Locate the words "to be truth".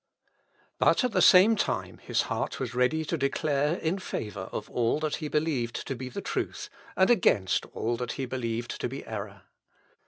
5.85-6.71